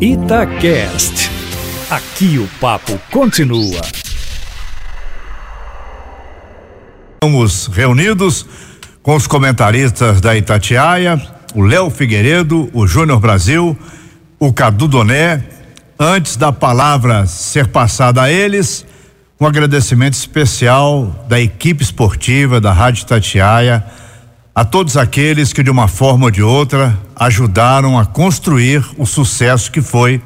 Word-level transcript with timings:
Itacast. 0.00 1.28
Aqui 1.90 2.38
o 2.38 2.46
papo 2.60 2.96
continua. 3.10 3.80
Estamos 7.16 7.66
reunidos 7.66 8.46
com 9.02 9.16
os 9.16 9.26
comentaristas 9.26 10.20
da 10.20 10.36
Itatiaia, 10.36 11.20
o 11.52 11.62
Léo 11.62 11.90
Figueiredo, 11.90 12.70
o 12.72 12.86
Júnior 12.86 13.18
Brasil, 13.18 13.76
o 14.38 14.52
Cadu 14.52 14.86
Doné. 14.86 15.42
Antes 15.98 16.36
da 16.36 16.52
palavra 16.52 17.26
ser 17.26 17.66
passada 17.66 18.22
a 18.22 18.30
eles, 18.30 18.86
um 19.40 19.46
agradecimento 19.46 20.14
especial 20.14 21.26
da 21.28 21.40
equipe 21.40 21.82
esportiva 21.82 22.60
da 22.60 22.72
Rádio 22.72 23.02
Itatiaia 23.02 23.84
a 24.58 24.64
todos 24.64 24.96
aqueles 24.96 25.52
que 25.52 25.62
de 25.62 25.70
uma 25.70 25.86
forma 25.86 26.24
ou 26.24 26.30
de 26.32 26.42
outra 26.42 26.98
ajudaram 27.14 27.96
a 27.96 28.04
construir 28.04 28.84
o 28.98 29.06
sucesso 29.06 29.70
que 29.70 29.80
foi 29.80 30.20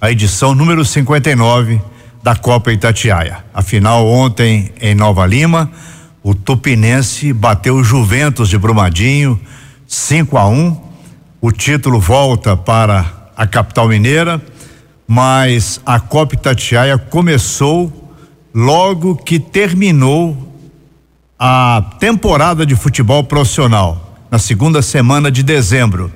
a 0.00 0.10
edição 0.10 0.52
número 0.52 0.84
59 0.84 1.80
da 2.20 2.34
Copa 2.34 2.72
Itatiaia. 2.72 3.44
Afinal, 3.54 4.04
ontem 4.04 4.72
em 4.80 4.96
Nova 4.96 5.24
Lima, 5.24 5.70
o 6.24 6.34
Tupinense 6.34 7.32
bateu 7.32 7.76
o 7.76 7.84
Juventus 7.84 8.48
de 8.48 8.58
Brumadinho 8.58 9.40
5 9.86 10.36
a 10.36 10.48
1. 10.48 10.52
Um. 10.52 10.76
O 11.40 11.52
título 11.52 12.00
volta 12.00 12.56
para 12.56 13.30
a 13.36 13.46
capital 13.46 13.86
mineira, 13.86 14.42
mas 15.06 15.80
a 15.86 16.00
Copa 16.00 16.34
Itatiaia 16.34 16.98
começou 16.98 18.12
logo 18.52 19.14
que 19.14 19.38
terminou 19.38 20.47
a 21.38 21.82
temporada 22.00 22.66
de 22.66 22.74
futebol 22.74 23.22
profissional 23.22 24.18
na 24.30 24.38
segunda 24.38 24.82
semana 24.82 25.30
de 25.30 25.42
dezembro. 25.42 26.12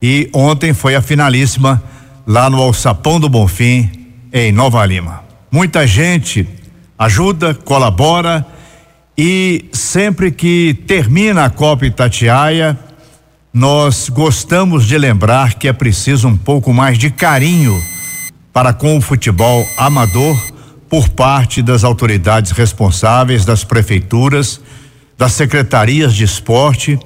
E 0.00 0.30
ontem 0.32 0.72
foi 0.72 0.94
a 0.94 1.02
finalíssima 1.02 1.82
lá 2.26 2.48
no 2.48 2.60
Alçapão 2.60 3.18
do 3.18 3.28
Bonfim, 3.28 3.90
em 4.32 4.52
Nova 4.52 4.84
Lima. 4.86 5.24
Muita 5.50 5.86
gente 5.86 6.46
ajuda, 6.98 7.54
colabora 7.54 8.46
e 9.16 9.64
sempre 9.72 10.30
que 10.30 10.74
termina 10.86 11.44
a 11.44 11.50
Copa 11.50 11.86
Itatiaia, 11.86 12.78
nós 13.52 14.08
gostamos 14.08 14.86
de 14.86 14.98
lembrar 14.98 15.54
que 15.54 15.68
é 15.68 15.72
preciso 15.72 16.28
um 16.28 16.36
pouco 16.36 16.72
mais 16.72 16.98
de 16.98 17.10
carinho 17.10 17.80
para 18.52 18.72
com 18.72 18.96
o 18.96 19.00
futebol 19.00 19.66
amador 19.76 20.36
por 20.88 21.08
parte 21.08 21.62
das 21.62 21.84
autoridades 21.84 22.52
responsáveis, 22.52 23.44
das 23.44 23.64
prefeituras, 23.64 24.60
das 25.16 25.32
secretarias 25.32 26.14
de 26.14 26.24
esporte, 26.24 26.98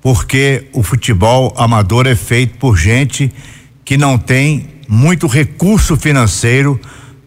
porque 0.00 0.68
o 0.72 0.82
futebol 0.82 1.52
amador 1.56 2.06
é 2.06 2.14
feito 2.14 2.58
por 2.58 2.76
gente 2.76 3.32
que 3.84 3.96
não 3.96 4.16
tem 4.16 4.68
muito 4.88 5.26
recurso 5.26 5.96
financeiro 5.96 6.80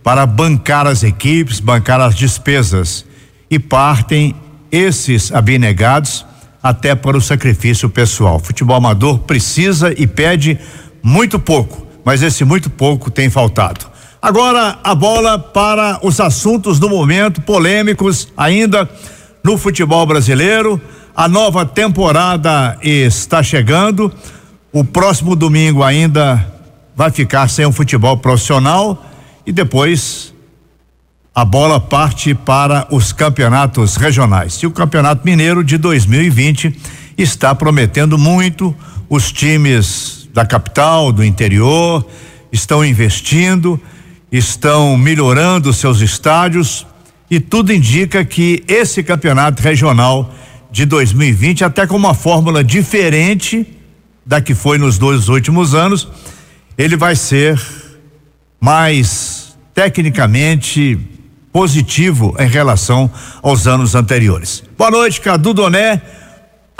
para 0.03 0.25
bancar 0.25 0.87
as 0.87 1.03
equipes, 1.03 1.59
bancar 1.59 1.99
as 2.01 2.15
despesas 2.15 3.05
e 3.49 3.59
partem 3.59 4.33
esses 4.71 5.31
abnegados 5.31 6.25
até 6.63 6.95
para 6.95 7.17
o 7.17 7.21
sacrifício 7.21 7.89
pessoal. 7.89 8.37
O 8.37 8.39
futebol 8.39 8.77
amador 8.77 9.19
precisa 9.19 9.93
e 9.95 10.07
pede 10.07 10.57
muito 11.03 11.39
pouco, 11.39 11.85
mas 12.05 12.21
esse 12.21 12.43
muito 12.43 12.69
pouco 12.69 13.11
tem 13.11 13.29
faltado. 13.29 13.90
Agora 14.21 14.77
a 14.83 14.93
bola 14.93 15.39
para 15.39 15.99
os 16.03 16.19
assuntos 16.19 16.77
do 16.77 16.87
momento, 16.87 17.41
polêmicos 17.41 18.27
ainda 18.37 18.87
no 19.43 19.57
futebol 19.57 20.05
brasileiro. 20.05 20.79
A 21.15 21.27
nova 21.27 21.65
temporada 21.65 22.77
está 22.83 23.41
chegando. 23.41 24.13
O 24.71 24.83
próximo 24.83 25.35
domingo 25.35 25.81
ainda 25.81 26.45
vai 26.95 27.09
ficar 27.09 27.49
sem 27.49 27.65
o 27.65 27.71
futebol 27.71 28.15
profissional 28.15 29.03
e 29.43 29.51
depois 29.51 30.31
a 31.33 31.43
bola 31.43 31.79
parte 31.79 32.35
para 32.35 32.87
os 32.91 33.11
campeonatos 33.11 33.95
regionais. 33.95 34.53
E 34.57 34.67
o 34.67 34.71
Campeonato 34.71 35.25
Mineiro 35.25 35.63
de 35.63 35.79
2020 35.79 36.79
está 37.17 37.55
prometendo 37.55 38.19
muito. 38.19 38.75
Os 39.09 39.31
times 39.31 40.29
da 40.31 40.45
capital, 40.45 41.11
do 41.11 41.23
interior, 41.23 42.05
estão 42.51 42.85
investindo 42.85 43.81
estão 44.31 44.95
melhorando 44.95 45.73
seus 45.73 45.99
estádios 45.99 46.87
e 47.29 47.39
tudo 47.39 47.73
indica 47.73 48.23
que 48.23 48.63
esse 48.67 49.03
campeonato 49.03 49.61
regional 49.61 50.33
de 50.71 50.85
2020, 50.85 51.65
até 51.65 51.85
com 51.85 51.97
uma 51.97 52.13
fórmula 52.13 52.63
diferente 52.63 53.67
da 54.25 54.39
que 54.39 54.55
foi 54.55 54.77
nos 54.77 54.97
dois 54.97 55.27
últimos 55.27 55.75
anos, 55.75 56.07
ele 56.77 56.95
vai 56.95 57.15
ser 57.15 57.61
mais 58.59 59.57
tecnicamente 59.73 60.97
positivo 61.51 62.33
em 62.39 62.47
relação 62.47 63.11
aos 63.41 63.67
anos 63.67 63.95
anteriores. 63.95 64.63
Boa 64.77 64.91
noite, 64.91 65.19
Cadu 65.19 65.53
Doné. 65.53 66.01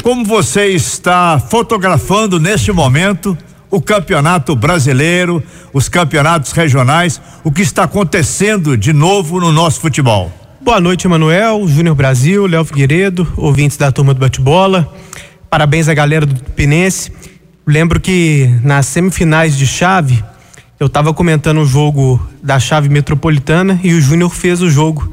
Como 0.01 0.23
você 0.23 0.67
está 0.67 1.39
fotografando 1.39 2.39
neste 2.39 2.71
momento 2.71 3.37
o 3.71 3.81
campeonato 3.81 4.53
brasileiro, 4.53 5.41
os 5.73 5.87
campeonatos 5.87 6.51
regionais, 6.51 7.21
o 7.41 7.51
que 7.51 7.61
está 7.61 7.83
acontecendo 7.83 8.77
de 8.77 8.91
novo 8.91 9.39
no 9.39 9.51
nosso 9.51 9.79
futebol. 9.79 10.29
Boa 10.59 10.81
noite, 10.81 11.07
Emanuel, 11.07 11.65
Júnior 11.67 11.95
Brasil, 11.95 12.45
Léo 12.45 12.65
Figueiredo, 12.65 13.25
ouvintes 13.37 13.77
da 13.77 13.91
turma 13.91 14.13
do 14.13 14.19
bate-bola. 14.19 14.93
Parabéns 15.49 15.87
à 15.87 15.93
galera 15.93 16.25
do 16.25 16.35
Pinense. 16.51 17.11
Lembro 17.65 17.99
que 17.99 18.49
nas 18.61 18.85
semifinais 18.87 19.57
de 19.57 19.65
chave, 19.65 20.21
eu 20.79 20.87
estava 20.87 21.13
comentando 21.13 21.61
o 21.61 21.65
jogo 21.65 22.21
da 22.43 22.59
chave 22.59 22.89
metropolitana 22.89 23.79
e 23.83 23.93
o 23.93 24.01
Júnior 24.01 24.31
fez 24.31 24.61
o 24.61 24.69
jogo 24.69 25.11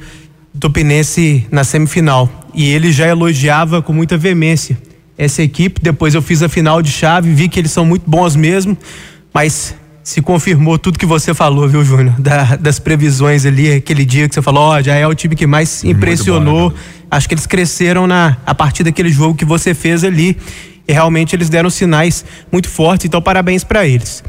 do 0.53 0.69
Pinense 0.69 1.47
na 1.51 1.63
semifinal. 1.63 2.29
E 2.53 2.69
ele 2.69 2.91
já 2.91 3.07
elogiava 3.07 3.81
com 3.81 3.93
muita 3.93 4.19
veemência 4.19 4.77
essa 5.19 5.43
equipe. 5.43 5.81
Depois 5.83 6.15
eu 6.15 6.23
fiz 6.23 6.43
a 6.43 6.49
final 6.49 6.81
de 6.81 6.91
chave, 6.91 7.31
vi 7.34 7.49
que 7.49 7.59
eles 7.59 7.73
são 7.73 7.84
muito 7.84 8.09
bons 8.09 8.37
mesmo, 8.37 8.79
mas 9.34 9.75
se 10.03 10.23
confirmou 10.23 10.79
tudo 10.79 10.99
que 10.99 11.05
você 11.05 11.34
falou, 11.34 11.69
viu, 11.69 11.84
Júnior? 11.84 12.15
Da, 12.19 12.56
das 12.56 12.79
previsões 12.79 13.45
ali, 13.45 13.71
aquele 13.75 14.06
dia 14.06 14.27
que 14.27 14.34
você 14.34 14.41
falou, 14.41 14.62
ó, 14.62 14.79
oh, 14.79 14.83
já 14.83 14.95
é 14.95 15.06
o 15.06 15.15
time 15.15 15.37
que 15.37 15.47
mais 15.47 15.84
impressionou. 15.84 16.71
Bom, 16.71 16.77
né, 16.77 16.83
Acho 17.11 17.29
que 17.29 17.34
eles 17.34 17.47
cresceram 17.47 18.06
na 18.06 18.37
a 18.45 18.55
partir 18.55 18.84
daquele 18.84 19.09
jogo 19.09 19.34
que 19.34 19.45
você 19.45 19.75
fez 19.75 20.05
ali. 20.05 20.37
E 20.87 20.93
realmente 20.93 21.37
eles 21.37 21.50
deram 21.50 21.69
sinais 21.69 22.25
muito 22.50 22.69
fortes, 22.69 23.06
então 23.06 23.21
parabéns 23.21 23.65
para 23.65 23.87
eles. 23.87 24.23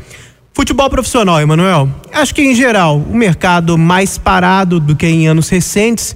Futebol 0.53 0.89
profissional, 0.89 1.39
Emanuel. 1.39 1.89
Acho 2.11 2.35
que 2.35 2.41
em 2.41 2.53
geral 2.53 2.97
o 2.97 3.15
mercado 3.15 3.77
mais 3.77 4.17
parado 4.17 4.79
do 4.79 4.95
que 4.95 5.05
em 5.05 5.27
anos 5.27 5.47
recentes. 5.47 6.15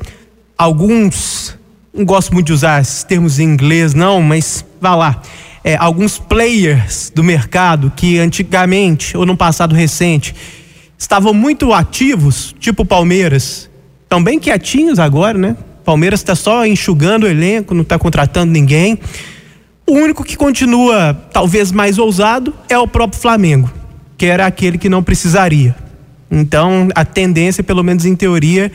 Alguns 0.58 1.58
não 1.94 2.04
gosto 2.06 2.34
muito 2.34 2.48
de 2.48 2.54
usar 2.54 2.82
esses 2.82 3.04
termos 3.04 3.40
em 3.40 3.44
inglês, 3.44 3.94
não, 3.94 4.20
mas 4.22 4.66
vá 4.82 4.96
lá. 4.96 5.22
É, 5.64 5.76
alguns 5.76 6.18
players 6.18 7.12
do 7.14 7.24
mercado 7.24 7.94
que 7.96 8.18
antigamente 8.18 9.16
ou 9.16 9.26
no 9.26 9.38
passado 9.38 9.76
recente 9.76 10.34
estavam 10.98 11.34
muito 11.34 11.72
ativos, 11.72 12.56
tipo 12.60 12.84
Palmeiras, 12.84 13.70
estão 14.02 14.24
bem 14.24 14.40
quietinhos 14.40 14.98
agora, 14.98 15.38
né? 15.38 15.56
Palmeiras 15.86 16.22
está 16.22 16.34
só 16.34 16.66
enxugando 16.66 17.24
o 17.24 17.28
elenco, 17.28 17.76
não 17.76 17.84
está 17.84 18.00
contratando 18.00 18.52
ninguém. 18.52 18.98
O 19.86 19.94
único 19.94 20.24
que 20.24 20.36
continua 20.36 21.14
talvez 21.32 21.72
mais 21.72 22.00
ousado 22.00 22.54
é 22.70 22.78
o 22.78 22.88
próprio 22.88 23.22
Flamengo, 23.22 23.72
que 24.18 24.26
era 24.26 24.48
aquele 24.48 24.78
que 24.78 24.90
não 24.90 25.04
precisaria. 25.04 25.76
Então, 26.32 26.88
a 26.96 27.06
tendência, 27.06 27.64
pelo 27.64 27.84
menos 27.84 28.06
em 28.06 28.16
teoria, 28.16 28.72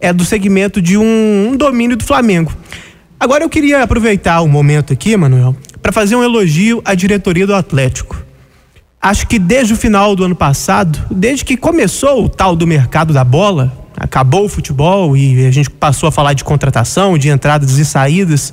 é 0.00 0.12
do 0.12 0.24
segmento 0.24 0.80
de 0.80 0.96
um, 0.96 1.50
um 1.52 1.56
domínio 1.56 1.96
do 1.96 2.04
Flamengo. 2.04 2.52
Agora 3.18 3.42
eu 3.42 3.48
queria 3.48 3.82
aproveitar 3.82 4.40
o 4.40 4.48
momento 4.48 4.92
aqui, 4.92 5.16
Manuel, 5.16 5.56
para 5.82 5.92
fazer 5.92 6.14
um 6.14 6.22
elogio 6.22 6.80
à 6.84 6.94
diretoria 6.94 7.46
do 7.46 7.54
Atlético. 7.54 8.22
Acho 9.00 9.26
que 9.26 9.38
desde 9.38 9.72
o 9.72 9.76
final 9.76 10.14
do 10.14 10.24
ano 10.24 10.36
passado, 10.36 10.98
desde 11.10 11.44
que 11.44 11.56
começou 11.56 12.24
o 12.24 12.28
tal 12.28 12.54
do 12.54 12.66
mercado 12.66 13.12
da 13.12 13.24
bola, 13.24 13.72
acabou 13.96 14.44
o 14.44 14.48
futebol 14.48 15.16
e 15.16 15.46
a 15.46 15.50
gente 15.50 15.70
passou 15.70 16.08
a 16.08 16.12
falar 16.12 16.32
de 16.32 16.44
contratação, 16.44 17.18
de 17.18 17.28
entradas 17.28 17.78
e 17.78 17.84
saídas, 17.84 18.52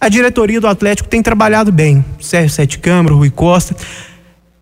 a 0.00 0.08
diretoria 0.08 0.60
do 0.60 0.68
Atlético 0.68 1.08
tem 1.08 1.22
trabalhado 1.22 1.72
bem. 1.72 2.04
Sérgio 2.20 2.50
Sete 2.50 2.78
Câmara, 2.78 3.14
Rui 3.14 3.30
Costa. 3.30 3.74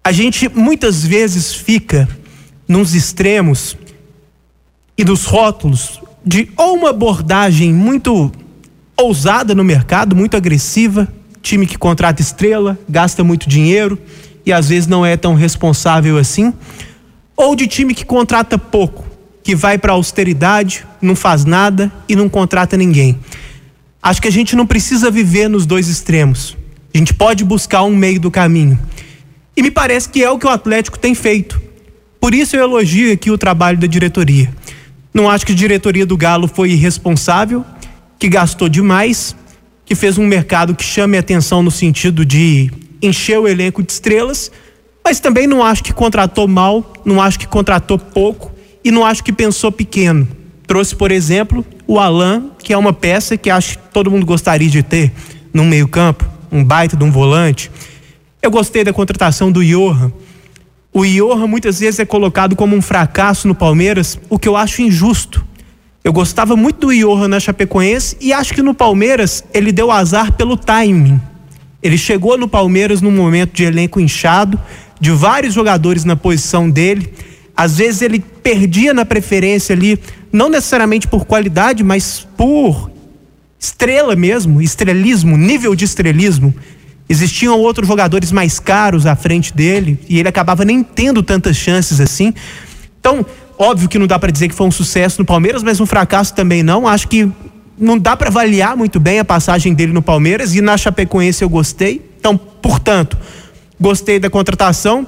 A 0.05 0.13
gente 0.13 0.49
muitas 0.49 1.05
vezes 1.05 1.53
fica 1.53 2.09
nos 2.69 2.95
extremos 2.95 3.77
e 4.97 5.05
nos 5.05 5.25
rótulos 5.25 6.01
de 6.25 6.49
ou 6.57 6.77
uma 6.77 6.91
abordagem 6.91 7.73
muito 7.73 8.31
ousada 8.97 9.55
no 9.55 9.65
mercado, 9.65 10.15
muito 10.15 10.37
agressiva, 10.37 11.09
time 11.43 11.67
que 11.67 11.77
contrata 11.77 12.23
estrela, 12.23 12.79
gasta 12.89 13.25
muito 13.25 13.49
dinheiro 13.49 13.99
e 14.47 14.53
às 14.53 14.69
vezes 14.69 14.87
não 14.87 15.05
é 15.05 15.17
tão 15.17 15.35
responsável 15.35 16.19
assim, 16.19 16.53
ou 17.37 17.57
de 17.57 17.67
time 17.67 17.95
que 17.95 18.05
contrata 18.05 18.57
pouco, 18.57 19.05
que 19.43 19.55
vai 19.55 19.79
para 19.79 19.93
austeridade, 19.93 20.85
não 21.01 21.17
faz 21.17 21.45
nada 21.45 21.91
e 22.09 22.15
não 22.15 22.29
contrata 22.29 22.77
ninguém. 22.77 23.19
Acho 24.01 24.21
que 24.23 24.29
a 24.29 24.33
gente 24.33 24.55
não 24.57 24.67
precisa 24.67 25.11
viver 25.11 25.49
nos 25.49 25.67
dois 25.67 25.89
extremos. 25.89 26.57
A 26.95 26.99
gente 26.99 27.15
pode 27.15 27.45
buscar 27.45 27.85
um 27.85 27.95
meio 27.95 28.21
do 28.21 28.31
caminho. 28.31 28.79
E 29.57 29.63
me 29.63 29.71
parece 29.71 30.09
que 30.09 30.23
é 30.23 30.31
o 30.31 30.39
que 30.39 30.47
o 30.47 30.51
Atlético 30.51 30.99
tem 30.99 31.15
feito. 31.15 31.61
Por 32.21 32.35
isso 32.35 32.57
eu 32.57 32.63
elogio 32.63 33.13
aqui 33.13 33.31
o 33.31 33.39
trabalho 33.39 33.79
da 33.79 33.87
diretoria. 33.87 34.53
Não 35.13 35.29
acho 35.29 35.45
que 35.45 35.53
a 35.53 35.55
diretoria 35.57 36.07
do 36.07 36.17
Galo 36.17 36.49
foi 36.49 36.71
irresponsável, 36.71 37.65
que 38.19 38.29
gastou 38.29 38.69
demais, 38.69 39.37
que 39.85 39.95
fez 39.95 40.17
um 40.17 40.27
mercado 40.27 40.75
que 40.75 40.85
chame 40.85 41.19
atenção 41.19 41.63
no 41.63 41.71
sentido 41.71 42.25
de 42.25 42.71
encher 43.03 43.39
o 43.39 43.49
elenco 43.49 43.83
de 43.83 43.93
estrelas, 43.93 44.51
mas 45.05 45.21
também 45.21 45.47
não 45.47 45.63
acho 45.63 45.83
que 45.83 45.93
contratou 45.93 46.47
mal, 46.47 46.93
não 47.05 47.21
acho 47.21 47.39
que 47.39 47.47
contratou 47.47 47.99
pouco 47.99 48.53
e 48.85 48.91
não 48.91 49.05
acho 49.05 49.23
que 49.23 49.33
pensou 49.33 49.71
pequeno. 49.71 50.27
Trouxe, 50.67 50.95
por 50.95 51.11
exemplo, 51.11 51.67
o 51.87 51.99
Alan, 51.99 52.51
que 52.59 52.73
é 52.73 52.79
uma 52.79 52.93
peça 52.93 53.37
que 53.37 53.51
acho 53.51 53.79
que 53.79 53.85
todo 53.93 54.11
mundo 54.11 54.25
gostaria 54.25 54.71
de 54.71 54.83
ter 54.83 55.13
no 55.53 55.65
meio-campo, 55.65 56.25
um 56.51 56.65
baita 56.65 56.97
de 56.97 57.05
um 57.05 57.11
volante. 57.11 57.71
Eu 58.41 58.51
gostei 58.51 58.85
da 58.85 58.93
contratação 58.93 59.53
do 59.53 59.65
Johan. 59.65 60.13
O 60.95 61.07
Johan 61.07 61.47
muitas 61.47 61.81
vezes 61.81 62.01
é 62.01 62.05
colocado 62.05 62.55
como 62.55 62.77
um 62.77 62.83
fracasso 62.83 63.49
no 63.49 63.55
Palmeiras, 63.55 64.19
o 64.29 64.39
que 64.39 64.47
eu 64.47 64.57
acho 64.57 64.83
injusto. 64.83 65.43
Eu 66.05 66.13
gostava 66.13 66.55
muito 66.55 66.89
do 66.89 66.95
Johan 66.95 67.29
na 67.29 67.41
Chapecoense 67.41 68.17
e 68.21 68.31
acho 68.31 68.53
que 68.53 68.61
no 68.61 68.75
Palmeiras 68.75 69.43
ele 69.55 69.73
deu 69.73 69.91
azar 69.91 70.33
pelo 70.33 70.55
timing. 70.55 71.19
Ele 71.83 71.97
chegou 71.97 72.37
no 72.37 72.47
Palmeiras 72.47 73.01
num 73.01 73.11
momento 73.11 73.55
de 73.55 73.65
elenco 73.65 73.99
inchado, 73.99 74.61
de 75.01 75.11
vários 75.13 75.55
jogadores 75.55 76.05
na 76.05 76.15
posição 76.15 76.69
dele. 76.69 77.11
Às 77.57 77.79
vezes 77.79 78.03
ele 78.03 78.21
perdia 78.21 78.93
na 78.93 79.07
preferência 79.07 79.75
ali, 79.75 79.99
não 80.31 80.51
necessariamente 80.51 81.09
por 81.09 81.25
qualidade, 81.25 81.83
mas 81.83 82.27
por 82.37 82.91
estrela 83.59 84.15
mesmo, 84.15 84.61
estrelismo, 84.61 85.39
nível 85.39 85.75
de 85.75 85.87
estrelismo. 85.87 86.55
Existiam 87.13 87.61
outros 87.61 87.87
jogadores 87.87 88.33
mais 88.33 88.59
caros 88.59 89.05
à 89.05 89.15
frente 89.15 89.55
dele 89.55 89.99
e 90.09 90.19
ele 90.19 90.31
acabava 90.31 90.65
nem 90.65 90.83
tendo 90.83 91.23
tantas 91.23 91.59
chances 91.59 92.01
assim. 92.01 92.33
Então, 92.99 93.27
óbvio 93.59 93.87
que 93.87 93.99
não 93.99 94.07
dá 94.07 94.19
para 94.19 94.33
dizer 94.33 94.49
que 94.49 94.55
foi 94.55 94.67
um 94.67 94.71
sucesso 94.71 95.21
no 95.21 95.27
Palmeiras, 95.27 95.63
mas 95.63 95.79
um 95.79 95.85
fracasso 95.85 96.35
também 96.35 96.63
não. 96.63 96.89
Acho 96.89 97.07
que 97.07 97.31
não 97.77 97.99
dá 97.99 98.17
para 98.17 98.29
avaliar 98.29 98.75
muito 98.79 98.99
bem 98.99 99.19
a 99.19 99.27
passagem 99.27 99.75
dele 99.75 99.93
no 99.93 100.01
Palmeiras 100.01 100.55
e 100.55 100.63
na 100.63 100.75
Chapecoense 100.79 101.43
eu 101.43 101.51
gostei. 101.51 102.01
Então, 102.19 102.35
portanto, 102.35 103.19
gostei 103.79 104.19
da 104.19 104.31
contratação. 104.31 105.07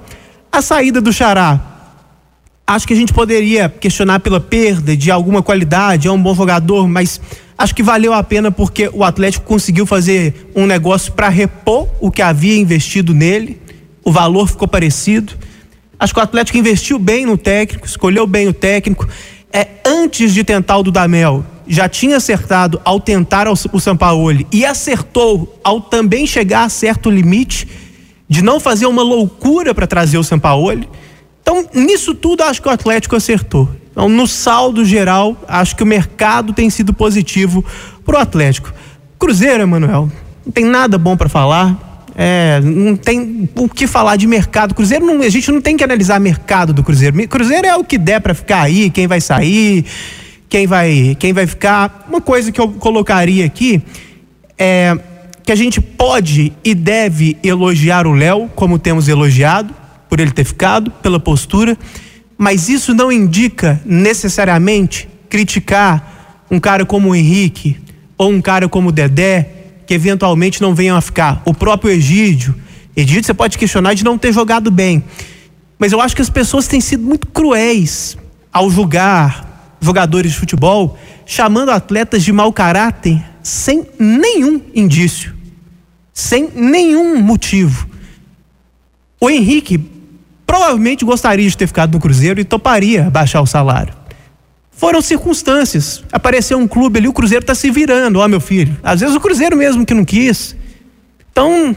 A 0.53 0.61
saída 0.61 1.01
do 1.01 1.11
Xará, 1.11 1.59
acho 2.67 2.87
que 2.87 2.93
a 2.93 2.97
gente 2.97 3.15
poderia 3.15 3.71
questionar 3.71 4.21
pela 4.21 4.41
perda 4.41 4.95
de 4.95 5.11
alguma 5.11 5.43
qualidade, 5.43 6.07
é 6.07 6.13
um 6.13 6.23
bom 6.23 6.35
jogador, 6.35 6.87
mas 6.87 7.19
acho 7.65 7.75
que 7.75 7.83
valeu 7.83 8.13
a 8.13 8.23
pena 8.23 8.51
porque 8.51 8.91
o 8.93 9.03
Atlético 9.03 9.47
conseguiu 9.47 9.87
fazer 9.87 10.51
um 10.55 10.67
negócio 10.67 11.11
para 11.13 11.31
repor 11.31 11.89
o 11.99 12.11
que 12.11 12.21
havia 12.21 12.59
investido 12.59 13.15
nele, 13.15 13.59
o 14.05 14.13
valor 14.13 14.47
ficou 14.47 14.69
parecido. 14.69 15.33
Acho 15.99 16.13
que 16.13 16.21
o 16.21 16.23
Atlético 16.23 16.59
investiu 16.59 16.99
bem 16.99 17.25
no 17.25 17.39
técnico, 17.39 17.87
escolheu 17.87 18.27
bem 18.27 18.47
o 18.49 18.53
técnico. 18.53 19.09
É, 19.51 19.67
antes 19.83 20.35
de 20.35 20.45
tentar 20.45 20.77
o 20.77 20.83
Dudamel, 20.83 21.43
já 21.67 21.89
tinha 21.89 22.19
acertado 22.19 22.79
ao 22.85 23.01
tentar 23.01 23.49
o 23.49 23.81
Sampaoli 23.81 24.47
e 24.53 24.67
acertou 24.67 25.59
ao 25.65 25.81
também 25.81 26.27
chegar 26.27 26.65
a 26.65 26.69
certo 26.69 27.11
limite 27.11 27.67
de 28.29 28.43
não 28.43 28.61
fazer 28.61 28.85
uma 28.85 29.03
loucura 29.03 29.75
para 29.75 29.87
trazer 29.87 30.19
o 30.19 30.25
Sampaoli. 30.25 30.87
Então, 31.41 31.67
nisso 31.73 32.15
tudo, 32.15 32.43
acho 32.43 32.61
que 32.61 32.69
o 32.69 32.71
Atlético 32.71 33.17
acertou. 33.17 33.71
Então, 33.95 34.09
no 34.09 34.27
saldo 34.27 34.85
geral, 34.85 35.41
acho 35.47 35.77
que 35.77 35.85
o 35.85 35.87
mercado 35.87 36.53
tem 36.53 36.69
sido 36.69 36.93
positivo 36.93 37.65
para 38.05 38.17
o 38.17 38.19
Atlético. 38.19 38.75
Cruzeiro, 39.17 39.63
Emanuel, 39.63 40.11
não 40.45 40.53
tem 40.53 40.65
nada 40.65 40.99
bom 40.99 41.17
para 41.17 41.29
falar. 41.29 42.03
É, 42.17 42.61
não 42.61 42.97
tem 42.97 43.49
o 43.55 43.69
que 43.69 43.87
falar 43.87 44.17
de 44.17 44.27
mercado. 44.27 44.75
Cruzeiro, 44.75 45.07
não, 45.07 45.23
a 45.23 45.29
gente 45.29 45.51
não 45.53 45.61
tem 45.61 45.77
que 45.77 45.85
analisar 45.85 46.19
mercado 46.19 46.73
do 46.73 46.83
Cruzeiro. 46.83 47.29
Cruzeiro 47.29 47.69
é 47.69 47.77
o 47.77 47.85
que 47.85 47.97
der 47.97 48.21
para 48.21 48.35
ficar 48.35 48.63
aí, 48.63 48.91
quem 48.91 49.07
vai 49.07 49.21
sair, 49.21 49.85
quem 50.49 50.67
vai, 50.67 51.17
quem 51.19 51.33
vai 51.33 51.47
ficar. 51.47 52.05
Uma 52.09 52.21
coisa 52.21 52.51
que 52.51 52.61
eu 52.61 52.69
colocaria 52.73 53.47
aqui 53.47 53.81
é 54.59 54.97
que 55.45 55.53
a 55.53 55.57
gente 55.57 55.81
pode 55.81 56.53
e 56.65 56.75
deve 56.75 57.37
elogiar 57.45 58.07
o 58.07 58.13
Léo, 58.13 58.51
como 58.57 58.79
temos 58.79 59.09
elogiado, 59.09 59.75
por 60.09 60.19
ele 60.19 60.31
ter 60.31 60.45
ficado, 60.45 60.91
pela 60.91 61.21
postura, 61.21 61.77
mas 62.37 62.69
isso 62.69 62.95
não 62.95 63.11
indica 63.11 63.81
necessariamente 63.85 65.09
criticar 65.29 66.45
um 66.51 66.61
cara 66.61 66.85
como 66.85 67.11
o 67.11 67.15
Henrique 67.15 67.81
ou 68.17 68.31
um 68.31 68.41
cara 68.41 68.69
como 68.69 68.89
o 68.89 68.93
Dedé, 68.93 69.51
que 69.87 69.95
eventualmente 69.95 70.61
não 70.61 70.75
venham 70.75 70.97
a 70.97 71.01
ficar. 71.01 71.43
O 71.45 71.53
próprio 71.53 71.91
Egídio. 71.91 72.55
Egídio, 72.97 73.25
você 73.25 73.35
pode 73.35 73.59
questionar 73.59 73.95
de 73.95 74.05
não 74.05 74.17
ter 74.17 74.33
jogado 74.33 74.71
bem. 74.71 75.03
Mas 75.79 75.93
eu 75.93 76.01
acho 76.01 76.15
que 76.15 76.23
as 76.23 76.31
pessoas 76.31 76.69
têm 76.69 76.81
sido 76.81 77.03
muito 77.03 77.27
cruéis 77.27 78.17
ao 78.53 78.71
julgar 78.71 79.77
jogadores 79.81 80.33
de 80.33 80.39
futebol, 80.39 80.97
chamando 81.27 81.71
atletas 81.71 82.23
de 82.23 82.33
mau 82.33 82.53
caráter 82.53 83.23
sem 83.43 83.87
nenhum 83.99 84.61
indício 84.75 85.35
sem 86.15 86.49
nenhum 86.55 87.21
motivo. 87.21 87.89
O 89.21 89.29
Henrique 89.29 89.77
provavelmente 90.47 91.05
gostaria 91.05 91.49
de 91.49 91.57
ter 91.57 91.67
ficado 91.67 91.93
no 91.93 92.01
Cruzeiro 92.01 92.41
e 92.41 92.45
toparia 92.45 93.11
baixar 93.11 93.41
o 93.41 93.47
salário. 93.47 93.95
Foram 94.71 95.01
circunstâncias. 95.01 96.03
Apareceu 96.13 96.59
um 96.59 96.67
clube 96.67 96.99
ali, 96.99 97.09
o 97.09 97.13
Cruzeiro 97.13 97.43
está 97.43 97.55
se 97.55 97.71
virando, 97.71 98.19
ó 98.19 98.29
meu 98.29 98.41
filho. 98.41 98.77
Às 98.83 99.01
vezes 99.01 99.15
o 99.15 99.21
Cruzeiro 99.21 99.57
mesmo 99.57 99.87
que 99.87 99.95
não 99.95 100.05
quis. 100.05 100.57
Então, 101.31 101.77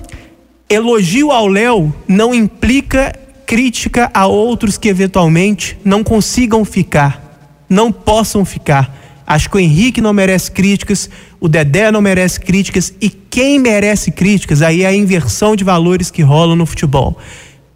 elogio 0.70 1.32
ao 1.32 1.48
Léo 1.48 1.94
não 2.08 2.34
implica 2.34 3.14
crítica 3.46 4.12
a 4.14 4.28
outros 4.28 4.78
que 4.78 4.90
eventualmente 4.90 5.78
não 5.86 6.04
consigam 6.04 6.66
ficar, 6.66 7.64
não 7.70 7.92
possam 7.92 8.44
ficar. 8.44 8.94
Acho 9.26 9.50
que 9.50 9.58
o 9.58 9.60
Henrique 9.60 10.02
não 10.02 10.14
merece 10.14 10.52
críticas, 10.52 11.10
o 11.40 11.48
Dedé 11.48 11.92
não 11.92 12.02
merece 12.02 12.40
críticas 12.40 12.94
e 13.00 13.10
quem 13.10 13.60
merece 13.60 14.12
críticas 14.12 14.62
aí 14.62 14.84
é 14.84 14.88
a 14.88 14.94
inversão 14.94 15.56
de 15.56 15.64
valores 15.64 16.12
que 16.12 16.22
rola 16.22 16.56
no 16.56 16.66
futebol. 16.66 17.18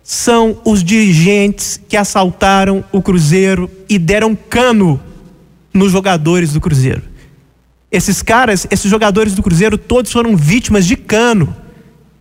São 0.03 0.59
os 0.65 0.83
dirigentes 0.83 1.79
que 1.87 1.95
assaltaram 1.95 2.83
o 2.91 3.01
Cruzeiro 3.01 3.69
e 3.87 3.99
deram 3.99 4.35
cano 4.35 4.99
nos 5.73 5.91
jogadores 5.91 6.53
do 6.53 6.61
Cruzeiro. 6.61 7.03
Esses 7.91 8.21
caras, 8.21 8.65
esses 8.71 8.89
jogadores 8.89 9.35
do 9.35 9.43
Cruzeiro, 9.43 9.77
todos 9.77 10.11
foram 10.11 10.35
vítimas 10.35 10.85
de 10.85 10.95
cano 10.95 11.55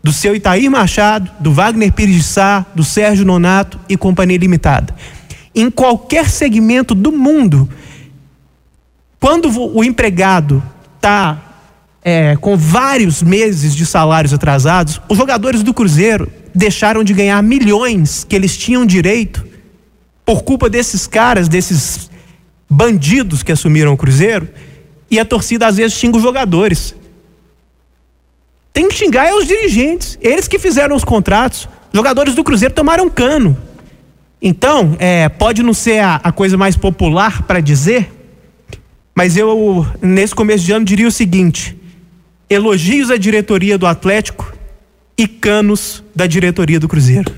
do 0.02 0.12
seu 0.12 0.34
Itair 0.34 0.70
Machado, 0.70 1.30
do 1.38 1.52
Wagner 1.52 1.92
Pires 1.92 2.16
de 2.16 2.22
Sá, 2.22 2.66
do 2.74 2.82
Sérgio 2.82 3.24
Nonato 3.24 3.78
e 3.88 3.96
Companhia 3.96 4.38
Limitada. 4.38 4.94
Em 5.54 5.70
qualquer 5.70 6.28
segmento 6.28 6.94
do 6.94 7.12
mundo, 7.12 7.68
quando 9.18 9.50
o 9.76 9.84
empregado 9.84 10.62
está 10.96 11.38
é, 12.02 12.36
com 12.36 12.56
vários 12.56 13.22
meses 13.22 13.76
de 13.76 13.84
salários 13.84 14.32
atrasados, 14.32 15.00
os 15.08 15.18
jogadores 15.18 15.62
do 15.62 15.74
Cruzeiro 15.74 16.30
deixaram 16.54 17.04
de 17.04 17.12
ganhar 17.12 17.42
milhões 17.42 18.24
que 18.24 18.34
eles 18.34 18.56
tinham 18.56 18.84
direito 18.84 19.46
por 20.24 20.42
culpa 20.42 20.68
desses 20.68 21.06
caras, 21.06 21.48
desses 21.48 22.10
bandidos 22.68 23.42
que 23.42 23.50
assumiram 23.50 23.92
o 23.92 23.96
Cruzeiro, 23.96 24.48
e 25.10 25.18
a 25.18 25.24
torcida 25.24 25.66
às 25.66 25.76
vezes 25.76 25.96
xinga 25.98 26.16
os 26.16 26.22
jogadores. 26.22 26.94
Tem 28.72 28.88
que 28.88 28.94
xingar 28.94 29.26
é 29.26 29.34
os 29.34 29.46
dirigentes, 29.46 30.16
eles 30.20 30.46
que 30.46 30.58
fizeram 30.58 30.94
os 30.94 31.02
contratos. 31.02 31.68
Os 31.92 31.96
jogadores 31.96 32.34
do 32.34 32.44
Cruzeiro 32.44 32.72
tomaram 32.72 33.10
cano. 33.10 33.56
Então, 34.40 34.96
é, 34.98 35.28
pode 35.28 35.62
não 35.62 35.74
ser 35.74 35.98
a, 35.98 36.16
a 36.22 36.32
coisa 36.32 36.56
mais 36.56 36.76
popular 36.76 37.42
para 37.42 37.60
dizer, 37.60 38.10
mas 39.14 39.36
eu, 39.36 39.84
nesse 40.00 40.34
começo 40.34 40.64
de 40.64 40.72
ano, 40.72 40.84
diria 40.84 41.08
o 41.08 41.10
seguinte: 41.10 41.76
elogios 42.48 43.10
à 43.10 43.16
diretoria 43.16 43.76
do 43.76 43.86
Atlético 43.86 44.59
e 45.20 45.28
canos 45.28 46.02
da 46.16 46.26
diretoria 46.26 46.80
do 46.80 46.88
Cruzeiro. 46.88 47.30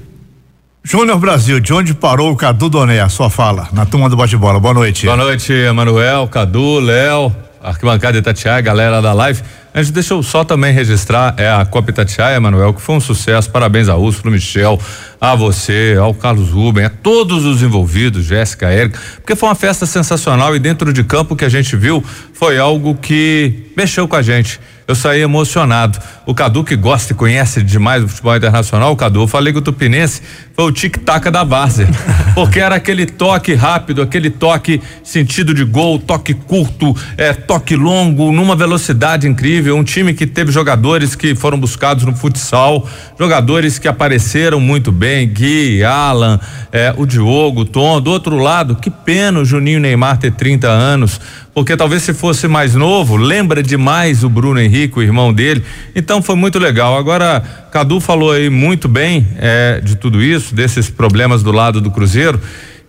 Júnior 0.84 1.18
Brasil, 1.18 1.58
de 1.58 1.72
onde 1.72 1.92
parou 1.92 2.30
o 2.30 2.36
Cadu 2.36 2.68
Doné? 2.68 3.00
A 3.00 3.08
sua 3.08 3.28
fala 3.28 3.68
na 3.72 3.84
turma 3.84 4.08
do 4.08 4.16
bate-bola. 4.16 4.60
Boa 4.60 4.72
noite. 4.72 5.04
Boa 5.04 5.16
noite, 5.16 5.52
Emanuel, 5.52 6.28
Cadu, 6.28 6.78
Léo, 6.78 7.34
arquibancada 7.60 8.16
Itatiaia, 8.16 8.60
galera 8.60 9.02
da 9.02 9.12
live. 9.12 9.42
A 9.74 9.82
gente 9.82 9.92
deixa 9.94 10.14
eu 10.14 10.22
só 10.22 10.44
também 10.44 10.72
registrar 10.72 11.34
é 11.36 11.50
a 11.50 11.64
Copa 11.64 11.90
Itatiaia, 11.90 12.36
Emanuel, 12.36 12.72
que 12.72 12.80
foi 12.80 12.94
um 12.94 13.00
sucesso. 13.00 13.50
Parabéns 13.50 13.88
a 13.88 13.96
Úrsula, 13.96 14.30
Michel, 14.30 14.80
a 15.20 15.34
você, 15.34 15.96
ao 16.00 16.14
Carlos 16.14 16.50
Ruben, 16.50 16.84
a 16.84 16.90
todos 16.90 17.44
os 17.44 17.62
envolvidos, 17.62 18.24
Jéssica, 18.24 18.68
Érica, 18.68 19.00
porque 19.16 19.34
foi 19.34 19.48
uma 19.48 19.56
festa 19.56 19.86
sensacional 19.86 20.54
e 20.54 20.60
dentro 20.60 20.92
de 20.92 21.02
campo 21.02 21.34
que 21.34 21.44
a 21.44 21.48
gente 21.48 21.74
viu 21.74 22.04
foi 22.32 22.58
algo 22.58 22.94
que 22.94 23.72
mexeu 23.76 24.06
com 24.06 24.14
a 24.14 24.22
gente. 24.22 24.60
Eu 24.86 24.94
saí 24.94 25.20
emocionado. 25.20 25.98
O 26.26 26.34
Cadu 26.34 26.64
que 26.64 26.76
gosta 26.76 27.12
e 27.12 27.16
conhece 27.16 27.62
demais 27.62 28.02
o 28.02 28.08
futebol 28.08 28.36
internacional, 28.36 28.92
o 28.92 28.96
Cadu, 28.96 29.22
eu 29.22 29.28
falei 29.28 29.52
que 29.52 29.58
o 29.58 29.62
Tupinense 29.62 30.22
foi 30.54 30.64
o 30.64 30.72
tic-tac 30.72 31.30
da 31.30 31.44
Várzea. 31.44 31.88
Porque 32.34 32.60
era 32.60 32.76
aquele 32.76 33.04
toque 33.06 33.54
rápido, 33.54 34.00
aquele 34.00 34.30
toque 34.30 34.80
sentido 35.02 35.52
de 35.52 35.64
gol, 35.64 35.98
toque 35.98 36.34
curto, 36.34 36.96
é, 37.16 37.32
toque 37.32 37.76
longo, 37.76 38.32
numa 38.32 38.56
velocidade 38.56 39.28
incrível. 39.28 39.76
Um 39.76 39.84
time 39.84 40.14
que 40.14 40.26
teve 40.26 40.50
jogadores 40.50 41.14
que 41.14 41.34
foram 41.34 41.58
buscados 41.58 42.04
no 42.04 42.14
futsal, 42.14 42.88
jogadores 43.18 43.78
que 43.78 43.86
apareceram 43.86 44.60
muito 44.60 44.90
bem, 44.90 45.28
Gui, 45.28 45.84
Alan, 45.84 46.40
é, 46.70 46.94
o 46.96 47.04
Diogo, 47.06 47.60
o 47.60 47.64
Tom. 47.64 48.00
Do 48.00 48.10
outro 48.10 48.36
lado, 48.36 48.76
que 48.76 48.90
pena 48.90 49.40
o 49.40 49.44
Juninho 49.44 49.80
Neymar 49.80 50.18
ter 50.18 50.32
30 50.32 50.68
anos 50.68 51.20
porque 51.54 51.76
talvez 51.76 52.02
se 52.02 52.14
fosse 52.14 52.48
mais 52.48 52.74
novo, 52.74 53.16
lembra 53.16 53.62
demais 53.62 54.24
o 54.24 54.28
Bruno 54.28 54.58
Henrique, 54.58 54.98
o 54.98 55.02
irmão 55.02 55.32
dele. 55.32 55.62
Então 55.94 56.22
foi 56.22 56.34
muito 56.34 56.58
legal. 56.58 56.96
Agora, 56.96 57.42
Cadu 57.72 58.00
falou 58.00 58.32
aí 58.32 58.50
muito 58.50 58.86
bem 58.86 59.26
é, 59.38 59.80
de 59.82 59.96
tudo 59.96 60.22
isso, 60.22 60.54
desses 60.54 60.90
problemas 60.90 61.42
do 61.42 61.50
lado 61.50 61.80
do 61.80 61.90
Cruzeiro. 61.90 62.38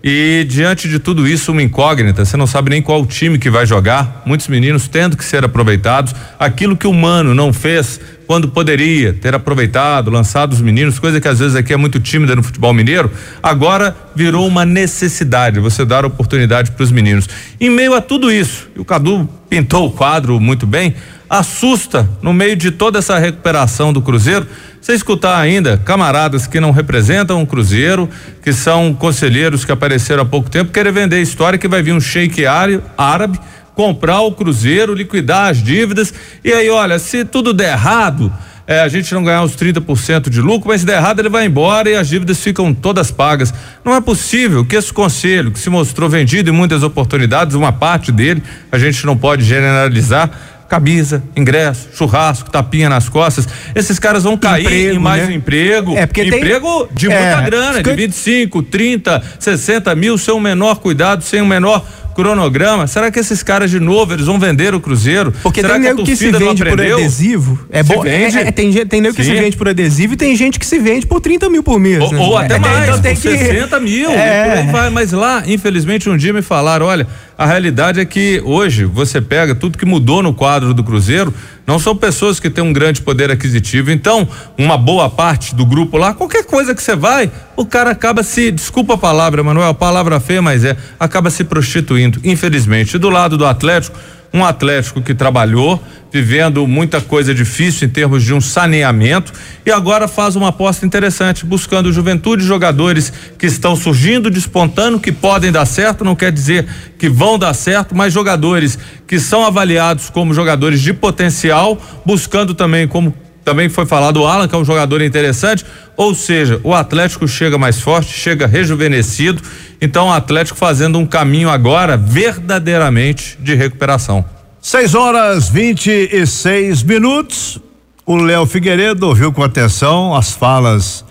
E 0.03 0.45
diante 0.49 0.89
de 0.89 0.99
tudo 0.99 1.25
isso, 1.25 1.53
uma 1.53 1.63
incógnita, 1.63 2.25
você 2.25 2.35
não 2.35 2.45
sabe 2.45 2.69
nem 2.69 2.81
qual 2.81 3.05
time 3.05 3.39
que 3.39 3.49
vai 3.49 3.65
jogar. 3.65 4.21
Muitos 4.25 4.49
meninos 4.49 4.89
tendo 4.89 5.15
que 5.15 5.23
ser 5.23 5.45
aproveitados. 5.45 6.13
Aquilo 6.37 6.75
que 6.75 6.85
o 6.85 6.91
Mano 6.91 7.33
não 7.33 7.53
fez 7.53 7.97
quando 8.27 8.49
poderia 8.49 9.13
ter 9.13 9.33
aproveitado, 9.33 10.11
lançado 10.11 10.51
os 10.51 10.59
meninos, 10.59 10.99
coisa 10.99 11.21
que 11.21 11.29
às 11.29 11.39
vezes 11.39 11.55
aqui 11.55 11.71
é 11.71 11.77
muito 11.77 11.99
tímida 12.01 12.35
no 12.35 12.43
futebol 12.43 12.73
mineiro, 12.73 13.11
agora 13.41 13.95
virou 14.15 14.47
uma 14.47 14.65
necessidade 14.65 15.59
você 15.59 15.85
dar 15.85 16.05
oportunidade 16.05 16.71
para 16.71 16.83
os 16.83 16.91
meninos. 16.91 17.27
Em 17.59 17.69
meio 17.69 17.93
a 17.93 18.01
tudo 18.01 18.31
isso, 18.31 18.69
e 18.75 18.79
o 18.79 18.85
Cadu 18.85 19.29
pintou 19.49 19.87
o 19.87 19.91
quadro 19.91 20.39
muito 20.39 20.65
bem, 20.65 20.95
assusta 21.33 22.07
no 22.21 22.31
meio 22.31 22.55
de 22.55 22.69
toda 22.69 22.99
essa 22.99 23.17
recuperação 23.17 23.91
do 23.91 24.03
Cruzeiro 24.03 24.45
você 24.79 24.93
escutar 24.93 25.39
ainda 25.39 25.77
camaradas 25.77 26.45
que 26.45 26.59
não 26.59 26.69
representam 26.69 27.41
o 27.41 27.47
Cruzeiro, 27.47 28.07
que 28.43 28.53
são 28.53 28.93
conselheiros 28.93 29.65
que 29.65 29.71
apareceram 29.71 30.21
há 30.21 30.25
pouco 30.25 30.47
tempo, 30.47 30.71
querer 30.71 30.91
vender 30.91 31.15
a 31.15 31.21
história 31.21 31.57
que 31.57 31.67
vai 31.67 31.81
vir 31.81 31.93
um 31.93 31.99
sheik 31.99 32.43
árabe 32.45 33.39
comprar 33.73 34.21
o 34.21 34.31
Cruzeiro, 34.31 34.93
liquidar 34.93 35.49
as 35.49 35.63
dívidas. 35.63 36.13
E 36.43 36.53
aí, 36.53 36.69
olha, 36.69 36.99
se 36.99 37.25
tudo 37.25 37.51
der 37.51 37.71
errado, 37.71 38.31
é, 38.67 38.81
a 38.81 38.87
gente 38.87 39.13
não 39.13 39.23
ganhar 39.23 39.43
os 39.43 39.55
30% 39.55 40.29
de 40.29 40.39
lucro, 40.39 40.69
mas 40.69 40.81
se 40.81 40.87
der 40.87 40.97
errado, 40.97 41.19
ele 41.19 41.29
vai 41.29 41.45
embora 41.45 41.89
e 41.89 41.95
as 41.95 42.07
dívidas 42.07 42.39
ficam 42.41 42.73
todas 42.73 43.09
pagas. 43.09 43.53
Não 43.83 43.95
é 43.95 43.99
possível 43.99 44.63
que 44.63 44.75
esse 44.75 44.93
conselho, 44.93 45.51
que 45.51 45.59
se 45.59 45.69
mostrou 45.69 46.09
vendido 46.09 46.49
em 46.49 46.53
muitas 46.53 46.83
oportunidades, 46.83 47.55
uma 47.55 47.73
parte 47.73 48.11
dele, 48.11 48.43
a 48.71 48.77
gente 48.77 49.05
não 49.05 49.17
pode 49.17 49.43
generalizar 49.43 50.29
camisa, 50.67 51.24
ingresso, 51.36 51.89
churrasco, 51.93 52.50
tapinha 52.50 52.89
nas 52.89 53.10
costas. 53.10 53.48
Esses 53.75 54.00
caras 54.00 54.24
vão 54.24 54.38
cair 54.38 54.65
emprego, 54.65 54.96
em 54.96 55.00
mais 55.00 55.24
né? 55.24 55.29
um 55.29 55.38
emprego. 55.38 55.98
É 55.98 56.05
porque 56.05 56.24
emprego 56.24 56.86
tem... 56.88 56.96
de 56.96 57.10
muita 57.10 57.24
é, 57.24 57.41
grana, 57.43 57.84
de 57.84 57.93
25, 57.93 58.63
30, 58.63 59.24
60 59.39 59.96
mil, 59.96 60.17
sem 60.17 60.34
o 60.34 60.39
menor 60.39 60.79
cuidado, 60.79 61.24
sem 61.24 61.41
o 61.41 61.46
menor 61.46 61.86
cronograma. 62.13 62.88
Será 62.88 63.12
que 63.12 63.20
esses 63.20 63.43
caras 63.43 63.70
de 63.70 63.79
novo 63.79 64.13
eles 64.13 64.25
vão 64.25 64.39
vender 64.39 64.74
o 64.74 64.79
Cruzeiro? 64.79 65.34
Porque 65.43 65.62
Será 65.62 65.74
tem 65.74 65.84
nego 65.84 66.03
que 66.03 66.15
se 66.15 66.32
vende 66.32 66.63
por 66.63 66.79
adesivo. 66.79 67.60
É 67.70 67.84
bom. 67.84 68.05
É, 68.05 68.24
é, 68.24 68.51
tem, 68.51 68.72
tem 68.86 69.01
nego 69.01 69.15
que 69.15 69.24
se 69.24 69.34
vende 69.34 69.58
por 69.58 69.67
adesivo 69.67 70.13
e 70.13 70.17
tem 70.17 70.36
gente 70.36 70.60
que 70.60 70.65
se 70.65 70.79
vende 70.79 71.05
por 71.05 71.20
30 71.20 71.50
mil 71.50 71.63
por 71.63 71.79
mês. 71.79 72.01
Ou, 72.01 72.13
né? 72.13 72.20
ou 72.20 72.38
até 72.38 72.55
é, 72.55 72.60
mais, 72.60 72.84
então 72.84 73.01
tem 73.01 73.15
que... 73.15 73.22
60 73.22 73.79
mil. 73.79 74.12
É. 74.12 74.63
Vai. 74.72 74.89
Mas 74.89 75.12
lá, 75.12 75.43
infelizmente, 75.46 76.10
um 76.10 76.15
dia 76.15 76.32
me 76.32 76.41
falaram: 76.41 76.86
olha, 76.86 77.08
a 77.37 77.45
realidade 77.45 77.99
é 77.99 78.05
que 78.05 78.41
hoje 78.45 78.85
você 78.85 79.19
pega 79.19 79.55
tudo 79.55 79.77
que 79.77 79.85
mudou 79.85 80.21
no 80.21 80.33
quadro 80.33 80.73
do 80.73 80.83
Cruzeiro, 80.83 81.33
não 81.65 81.79
são 81.79 81.95
pessoas 81.95 82.39
que 82.39 82.49
têm 82.49 82.63
um 82.63 82.73
grande 82.73 83.01
poder 83.01 83.31
aquisitivo. 83.31 83.91
Então, 83.91 84.27
uma 84.57 84.77
boa 84.77 85.09
parte 85.09 85.55
do 85.55 85.65
grupo 85.65 85.97
lá, 85.97 86.13
qualquer 86.13 86.45
coisa 86.45 86.75
que 86.75 86.83
você 86.83 86.95
vai, 86.95 87.31
o 87.55 87.65
cara 87.65 87.91
acaba 87.91 88.21
se, 88.21 88.51
desculpa 88.51 88.93
a 88.93 88.97
palavra, 88.97 89.43
Manuel, 89.43 89.73
palavra 89.73 90.19
feia, 90.19 90.41
mas 90.41 90.63
é, 90.63 90.77
acaba 90.99 91.29
se 91.29 91.43
prostituindo, 91.43 92.19
infelizmente. 92.23 92.95
E 92.95 92.99
do 92.99 93.09
lado 93.09 93.37
do 93.37 93.45
Atlético, 93.45 93.97
um 94.33 94.43
Atlético 94.43 94.99
que 94.99 95.13
trabalhou, 95.13 95.81
vivendo 96.11 96.65
muita 96.67 96.99
coisa 96.99 97.35
difícil 97.35 97.87
em 97.87 97.91
termos 97.91 98.23
de 98.23 98.33
um 98.33 98.41
saneamento 98.41 99.31
e 99.63 99.71
agora 99.71 100.07
faz 100.07 100.35
uma 100.35 100.49
aposta 100.49 100.85
interessante, 100.85 101.45
buscando 101.45 101.93
juventude, 101.93 102.43
jogadores 102.43 103.13
que 103.37 103.45
estão 103.45 103.75
surgindo, 103.75 104.31
despontando, 104.31 104.99
que 104.99 105.11
podem 105.11 105.51
dar 105.51 105.65
certo, 105.65 106.03
não 106.03 106.15
quer 106.15 106.31
dizer 106.31 106.67
que 106.97 107.07
vão 107.07 107.37
dar 107.37 107.53
certo, 107.53 107.95
mas 107.95 108.11
jogadores 108.11 108.77
que 109.07 109.19
são 109.19 109.45
avaliados 109.45 110.09
como 110.09 110.33
jogadores 110.33 110.81
de 110.81 110.93
potencial, 110.93 111.79
buscando 112.03 112.55
também 112.55 112.87
como 112.87 113.13
também 113.43 113.67
foi 113.67 113.85
falado 113.85 114.21
o 114.21 114.25
Alan, 114.25 114.47
que 114.47 114.55
é 114.55 114.57
um 114.57 114.65
jogador 114.65 115.01
interessante, 115.01 115.65
ou 115.97 116.15
seja, 116.15 116.59
o 116.63 116.73
Atlético 116.73 117.27
chega 117.27 117.57
mais 117.57 117.79
forte, 117.79 118.17
chega 118.17 118.47
rejuvenescido, 118.47 119.41
então 119.83 120.07
o 120.07 120.13
Atlético 120.13 120.57
fazendo 120.57 120.97
um 120.97 121.05
caminho 121.05 121.49
agora 121.49 121.97
verdadeiramente 121.97 123.37
de 123.41 123.53
recuperação. 123.53 124.23
6 124.61 124.95
horas 124.95 125.49
26 125.49 126.83
minutos. 126.83 127.59
O 128.05 128.15
Léo 128.15 128.45
Figueiredo 128.45 129.05
ouviu 129.05 129.33
com 129.33 129.43
atenção 129.43 130.15
as 130.15 130.31
falas 130.31 131.03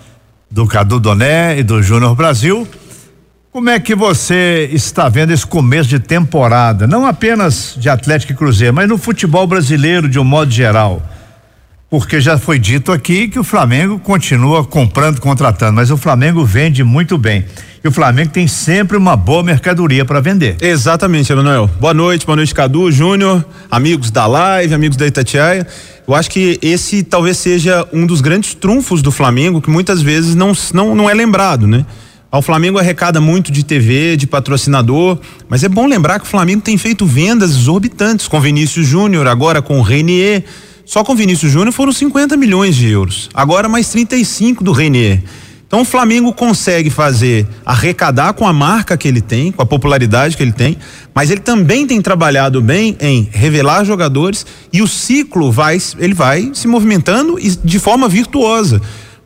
do 0.51 0.67
Cadu 0.67 0.99
Doné 0.99 1.59
e 1.59 1.63
do 1.63 1.83
Júnior 1.83 2.15
Brasil. 2.15 2.67
Como 3.53 3.69
é 3.69 3.79
que 3.79 3.95
você 3.95 4.71
está 4.73 5.07
vendo 5.11 5.33
esse 5.33 5.47
começo 5.47 5.91
de 5.91 5.99
temporada, 5.99 6.87
não 6.87 7.05
apenas 7.05 7.75
de 7.77 7.91
Atlético 7.91 8.33
e 8.33 8.37
Cruzeiro, 8.37 8.73
mas 8.73 8.89
no 8.89 8.97
futebol 8.97 9.47
brasileiro 9.47 10.09
de 10.09 10.19
um 10.19 10.25
modo 10.25 10.51
geral? 10.51 11.03
Porque 11.93 12.23
já 12.23 12.39
foi 12.39 12.59
dito 12.59 12.91
aqui 12.91 13.29
que 13.29 13.39
o 13.39 13.45
Flamengo 13.45 13.99
continua 13.99 14.65
comprando, 14.65 15.21
contratando, 15.21 15.75
mas 15.75 15.91
o 15.91 15.97
Flamengo 15.99 16.43
vende 16.43 16.83
muito 16.83 17.19
bem. 17.19 17.45
E 17.85 17.87
o 17.87 17.93
Flamengo 17.93 18.31
tem 18.31 18.49
sempre 18.49 18.97
uma 18.97 19.15
boa 19.15 19.43
mercadoria 19.43 20.03
para 20.03 20.19
vender. 20.19 20.57
Exatamente, 20.63 21.31
Emanuel. 21.31 21.69
Boa 21.79 21.93
noite, 21.93 22.25
boa 22.25 22.35
noite, 22.35 22.55
Cadu, 22.55 22.91
Júnior, 22.91 23.45
amigos 23.71 24.11
da 24.11 24.27
live, 24.27 24.73
amigos 24.73 24.97
da 24.97 25.07
Itatiaia. 25.07 25.67
Eu 26.09 26.15
acho 26.15 26.31
que 26.31 26.59
esse 26.63 27.03
talvez 27.03 27.37
seja 27.37 27.87
um 27.93 28.07
dos 28.07 28.23
grandes 28.23 28.55
trunfos 28.55 29.03
do 29.03 29.13
Flamengo 29.13 29.61
que 29.61 29.69
muitas 29.69 30.01
vezes 30.01 30.35
não, 30.35 30.55
não, 30.73 30.95
não 30.95 31.11
é 31.11 31.13
lembrado, 31.13 31.67
né? 31.67 31.85
O 32.33 32.41
Flamengo 32.41 32.79
arrecada 32.79 33.21
muito 33.21 33.53
de 33.53 33.63
TV, 33.63 34.17
de 34.17 34.27
patrocinador, 34.27 35.19
mas 35.47 35.63
é 35.63 35.69
bom 35.69 35.87
lembrar 35.87 36.19
que 36.19 36.25
o 36.25 36.29
Flamengo 36.29 36.63
tem 36.63 36.79
feito 36.79 37.05
vendas 37.05 37.51
exorbitantes 37.51 38.29
com 38.29 38.41
Vinícius 38.41 38.87
Júnior, 38.87 39.27
agora 39.27 39.61
com 39.61 39.79
o 39.79 39.83
Renier. 39.83 40.43
Só 40.93 41.03
com 41.03 41.15
Vinícius 41.15 41.51
Júnior 41.51 41.73
foram 41.73 41.91
50 41.91 42.37
milhões 42.37 42.77
de 42.77 42.87
euros. 42.87 43.31
Agora 43.33 43.67
mais 43.67 43.89
35 43.89 44.63
do 44.63 44.73
Renier. 44.73 45.23
Então 45.67 45.81
o 45.81 45.85
Flamengo 45.87 46.35
consegue 46.35 46.91
fazer 46.91 47.47
arrecadar 47.65 48.35
com 48.35 48.47
a 48.47 48.53
marca 48.53 48.95
que 48.95 49.09
ele 49.09 49.23
tem, 49.23 49.51
com 49.53 49.63
a 49.63 49.65
popularidade 49.65 50.37
que 50.37 50.43
ele 50.43 50.53
tem, 50.53 50.77
mas 51.15 51.31
ele 51.31 51.41
também 51.41 51.87
tem 51.87 52.03
trabalhado 52.03 52.61
bem 52.61 52.95
em 53.01 53.27
revelar 53.33 53.85
jogadores 53.85 54.45
e 54.71 54.83
o 54.83 54.87
ciclo 54.87 55.51
vai 55.51 55.79
ele 55.99 56.13
vai 56.13 56.51
se 56.53 56.69
movimentando 56.69 57.39
de 57.41 57.79
forma 57.79 58.07
virtuosa. 58.07 58.79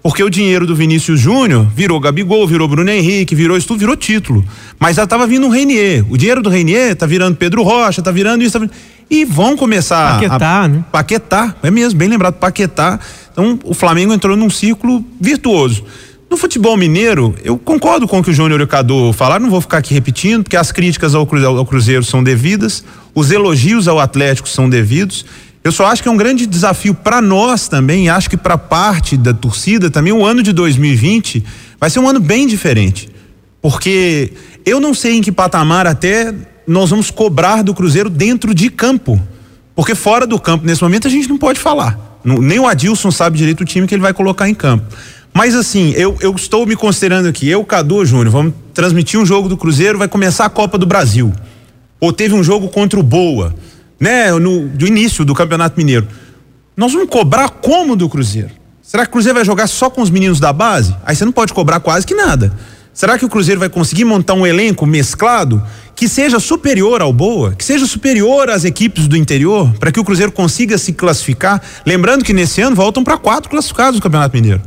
Porque 0.05 0.23
o 0.23 0.31
dinheiro 0.31 0.69
do 0.69 0.77
Vinícius 0.77 1.19
Júnior 1.19 1.67
virou 1.75 1.99
Gabigol, 1.99 2.47
virou 2.47 2.69
Bruno 2.69 2.89
Henrique, 2.89 3.35
virou 3.35 3.57
isso 3.57 3.67
tudo, 3.67 3.81
virou 3.81 3.97
título. 3.97 4.45
Mas 4.79 4.95
já 4.95 5.03
estava 5.03 5.27
vindo 5.27 5.49
o 5.49 5.51
Renier. 5.51 6.05
O 6.09 6.17
dinheiro 6.17 6.41
do 6.41 6.49
Renier 6.49 6.95
tá 6.95 7.07
virando 7.07 7.35
Pedro 7.35 7.65
Rocha, 7.65 8.01
tá 8.01 8.13
virando 8.13 8.45
isso, 8.45 8.53
tá 8.53 8.61
virando 8.61 8.73
e 9.09 9.25
vão 9.25 9.57
começar 9.57 10.15
paquetar, 10.15 10.65
a 10.65 10.69
né? 10.69 10.85
paquetar, 10.91 11.57
é 11.63 11.71
mesmo, 11.71 11.99
bem 11.99 12.09
lembrado, 12.09 12.35
paquetar. 12.35 13.01
Então 13.33 13.59
o 13.65 13.75
Flamengo 13.75 14.13
entrou 14.13 14.37
num 14.37 14.51
ciclo 14.51 15.05
virtuoso. 15.21 15.85
No 16.29 16.37
futebol 16.37 16.77
mineiro, 16.77 17.35
eu 17.45 17.57
concordo 17.57 18.09
com 18.09 18.19
o 18.19 18.23
que 18.23 18.31
o 18.31 18.35
Júnior 18.35 18.61
e 18.61 18.65
o 18.65 18.67
Cadu 18.67 19.13
falaram, 19.13 19.45
não 19.45 19.51
vou 19.51 19.61
ficar 19.61 19.79
aqui 19.79 19.95
repetindo, 19.95 20.43
porque 20.43 20.57
as 20.57 20.73
críticas 20.73 21.15
ao 21.15 21.25
Cruzeiro, 21.25 21.57
ao 21.57 21.65
Cruzeiro 21.65 22.03
são 22.03 22.23
devidas, 22.23 22.85
os 23.15 23.31
elogios 23.31 23.87
ao 23.87 24.01
Atlético 24.01 24.49
são 24.49 24.69
devidos. 24.69 25.25
Eu 25.63 25.71
só 25.71 25.87
acho 25.87 26.03
que 26.03 26.09
é 26.09 26.13
um 26.13 26.17
grande 26.17 26.45
desafio 26.45 26.95
para 26.95 27.23
nós 27.23 27.69
também, 27.69 28.09
acho 28.09 28.29
que 28.29 28.37
para 28.37 28.59
parte 28.59 29.17
da 29.17 29.33
torcida 29.33 29.89
também, 29.89 30.13
o 30.13 30.25
ano 30.25 30.43
de 30.43 30.53
2020 30.53 31.45
vai 31.79 31.91
ser 31.91 32.01
um 32.01 32.09
ano 32.09 32.19
bem 32.19 32.47
diferente. 32.47 33.09
Porque 33.63 34.33
eu 34.65 34.81
não 34.81 34.93
sei 34.95 35.17
em 35.17 35.23
que 35.23 35.31
patamar 35.31 35.87
até 35.87 36.35
nós 36.67 36.91
vamos 36.91 37.11
cobrar 37.11 37.63
do 37.63 37.75
Cruzeiro 37.75 38.11
dentro 38.11 38.55
de 38.55 38.71
campo. 38.71 39.21
Porque 39.75 39.95
fora 39.95 40.27
do 40.27 40.39
campo, 40.41 40.67
nesse 40.67 40.83
momento, 40.83 41.07
a 41.07 41.11
gente 41.11 41.29
não 41.29 41.37
pode 41.37 41.61
falar. 41.61 42.19
nem 42.25 42.59
o 42.59 42.67
Adilson 42.67 43.11
sabe 43.11 43.39
direito 43.39 43.61
o 43.61 43.65
time 43.65 43.87
que 43.87 43.95
ele 43.95 44.03
vai 44.03 44.13
colocar 44.13 44.49
em 44.49 44.55
campo. 44.55 44.87
Mas 45.35 45.55
assim, 45.55 45.93
eu, 45.97 46.17
eu 46.21 46.35
estou 46.35 46.65
me 46.65 46.75
considerando 46.75 47.29
aqui, 47.29 47.47
eu, 47.47 47.63
Cadu, 47.63 48.07
Júnior, 48.07 48.31
vamos 48.31 48.55
transmitir 48.73 49.21
um 49.21 49.27
jogo 49.27 49.51
do 49.51 49.57
Cruzeiro, 49.57 49.99
vai 49.99 50.09
começar 50.09 50.47
a 50.47 50.49
Copa 50.49 50.79
do 50.79 50.87
Brasil. 50.87 51.31
Ou 52.01 52.11
teve 52.11 52.35
um 52.35 52.43
jogo 52.43 52.69
contra 52.69 52.99
o 52.99 53.03
Boa, 53.03 53.55
né? 54.01 54.33
No 54.33 54.67
do 54.67 54.87
início 54.87 55.27
do 55.27 55.35
Campeonato 55.35 55.77
Mineiro. 55.77 56.09
Nós 56.75 56.93
vamos 56.93 57.11
cobrar 57.11 57.51
como 57.51 57.95
do 57.95 58.09
Cruzeiro? 58.09 58.51
Será 58.83 59.05
que 59.05 59.11
o 59.11 59.13
Cruzeiro 59.13 59.35
vai 59.37 59.45
jogar 59.45 59.67
só 59.67 59.91
com 59.91 60.01
os 60.01 60.09
meninos 60.09 60.41
da 60.41 60.55
base? 60.55 60.97
Aí 61.05 61.15
você 61.15 61.25
não 61.25 61.33
pode 61.33 61.53
cobrar 61.53 61.81
quase 61.81 62.07
que 62.07 62.15
nada. 62.15 62.53
Será 62.95 63.19
que 63.19 63.25
o 63.27 63.29
Cruzeiro 63.29 63.61
vai 63.61 63.69
conseguir 63.69 64.07
montar 64.07 64.33
um 64.33 64.47
elenco 64.47 64.87
mesclado 64.87 65.63
que 65.97 66.09
seja 66.09 66.39
superior 66.39 67.01
ao 67.01 67.11
Boa, 67.11 67.55
que 67.55 67.65
seja 67.65 67.87
superior 67.87 68.51
às 68.51 68.67
equipes 68.67 69.09
do 69.09 69.17
interior, 69.17 69.73
para 69.81 69.91
que 69.91 69.99
o 69.99 70.05
Cruzeiro 70.05 70.31
consiga 70.31 70.77
se 70.77 70.93
classificar? 70.93 71.63
Lembrando 71.87 72.23
que 72.23 72.35
nesse 72.35 72.61
ano 72.61 72.77
voltam 72.77 73.03
para 73.03 73.17
quatro 73.17 73.49
classificados 73.49 73.99
do 73.99 74.03
Campeonato 74.03 74.37
Mineiro. 74.37 74.61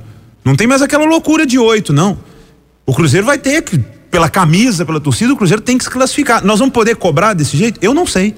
Não 0.43 0.55
tem 0.55 0.65
mais 0.65 0.81
aquela 0.81 1.05
loucura 1.05 1.45
de 1.45 1.59
oito, 1.59 1.93
não. 1.93 2.17
O 2.83 2.95
Cruzeiro 2.95 3.27
vai 3.27 3.37
ter 3.37 3.61
que, 3.61 3.77
pela 4.09 4.27
camisa, 4.27 4.83
pela 4.83 4.99
torcida, 4.99 5.31
o 5.31 5.37
Cruzeiro 5.37 5.61
tem 5.61 5.77
que 5.77 5.83
se 5.83 5.89
classificar. 5.91 6.43
Nós 6.43 6.57
vamos 6.57 6.73
poder 6.73 6.95
cobrar 6.95 7.35
desse 7.35 7.55
jeito? 7.55 7.79
Eu 7.79 7.93
não 7.93 8.07
sei. 8.07 8.35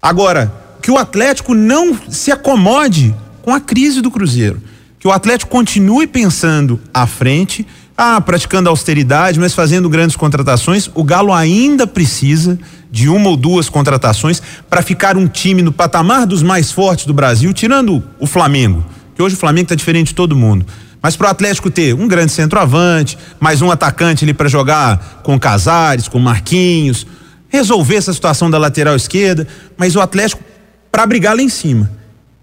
Agora, 0.00 0.50
que 0.80 0.90
o 0.90 0.96
Atlético 0.96 1.54
não 1.54 1.94
se 2.08 2.32
acomode 2.32 3.14
com 3.42 3.52
a 3.52 3.60
crise 3.60 4.00
do 4.00 4.10
Cruzeiro. 4.10 4.62
Que 4.98 5.06
o 5.06 5.12
Atlético 5.12 5.50
continue 5.50 6.06
pensando 6.06 6.80
à 6.94 7.06
frente, 7.06 7.66
ah, 8.04 8.20
praticando 8.20 8.68
austeridade, 8.68 9.38
mas 9.38 9.54
fazendo 9.54 9.88
grandes 9.88 10.16
contratações. 10.16 10.90
O 10.92 11.04
Galo 11.04 11.32
ainda 11.32 11.86
precisa 11.86 12.58
de 12.90 13.08
uma 13.08 13.30
ou 13.30 13.36
duas 13.36 13.68
contratações 13.68 14.42
para 14.68 14.82
ficar 14.82 15.16
um 15.16 15.28
time 15.28 15.62
no 15.62 15.70
patamar 15.70 16.26
dos 16.26 16.42
mais 16.42 16.72
fortes 16.72 17.06
do 17.06 17.14
Brasil, 17.14 17.52
tirando 17.52 18.02
o 18.18 18.26
Flamengo, 18.26 18.84
que 19.14 19.22
hoje 19.22 19.36
o 19.36 19.38
Flamengo 19.38 19.66
está 19.66 19.76
diferente 19.76 20.08
de 20.08 20.14
todo 20.16 20.34
mundo. 20.34 20.66
Mas 21.00 21.14
para 21.14 21.28
o 21.28 21.30
Atlético 21.30 21.70
ter 21.70 21.94
um 21.94 22.08
grande 22.08 22.32
centroavante, 22.32 23.16
mais 23.38 23.62
um 23.62 23.70
atacante 23.70 24.24
ali 24.24 24.34
para 24.34 24.48
jogar 24.48 25.20
com 25.22 25.38
Casares, 25.38 26.08
com 26.08 26.18
Marquinhos, 26.18 27.06
resolver 27.48 27.94
essa 27.94 28.12
situação 28.12 28.50
da 28.50 28.58
lateral 28.58 28.96
esquerda, 28.96 29.46
mas 29.76 29.94
o 29.94 30.00
Atlético 30.00 30.42
para 30.90 31.06
brigar 31.06 31.36
lá 31.36 31.42
em 31.42 31.48
cima. 31.48 31.88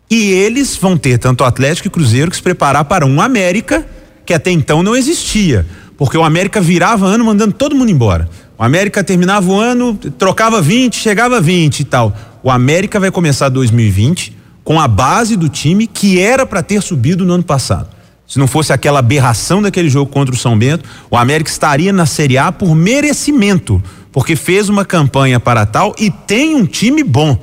E 0.10 0.32
eles 0.32 0.78
vão 0.78 0.98
ter 0.98 1.18
tanto 1.18 1.42
o 1.42 1.46
Atlético 1.46 1.90
e 1.90 1.92
Cruzeiro 1.92 2.32
que 2.32 2.38
se 2.38 2.44
preparar 2.44 2.86
para 2.86 3.06
um 3.06 3.22
América 3.22 3.86
que 4.30 4.34
até 4.36 4.52
então 4.52 4.84
não 4.84 4.96
existia, 4.96 5.66
porque 5.98 6.16
o 6.16 6.24
América 6.24 6.62
virava 6.62 7.04
ano 7.08 7.26
mandando 7.26 7.52
todo 7.52 7.76
mundo 7.76 7.90
embora. 7.90 8.30
O 8.60 8.64
América 8.64 9.04
terminava 9.04 9.52
o 9.52 9.60
ano, 9.60 9.96
trocava 10.20 10.62
20, 10.62 10.98
chegava 10.98 11.42
20 11.42 11.80
e 11.80 11.84
tal. 11.84 12.16
O 12.44 12.52
América 12.52 13.00
vai 13.00 13.10
começar 13.10 13.50
2020 13.50 14.38
com 14.64 14.80
a 14.80 14.88
base 14.88 15.36
do 15.36 15.50
time 15.50 15.88
que 15.88 16.20
era 16.20 16.46
para 16.46 16.62
ter 16.62 16.80
subido 16.84 17.26
no 17.26 17.34
ano 17.34 17.44
passado. 17.44 17.88
Se 18.28 18.38
não 18.38 18.46
fosse 18.46 18.72
aquela 18.72 19.00
aberração 19.00 19.64
daquele 19.64 19.90
jogo 19.90 20.12
contra 20.12 20.36
o 20.36 20.38
São 20.38 20.56
Bento, 20.56 20.88
o 21.10 21.18
América 21.18 21.50
estaria 21.50 21.92
na 21.92 22.06
Série 22.06 22.38
A 22.38 22.52
por 22.52 22.76
merecimento, 22.76 23.82
porque 24.12 24.36
fez 24.36 24.70
uma 24.70 24.86
campanha 24.86 25.40
para 25.40 25.66
tal 25.66 25.96
e 25.98 26.12
tem 26.12 26.54
um 26.54 26.68
time 26.68 27.04
bom. 27.04 27.36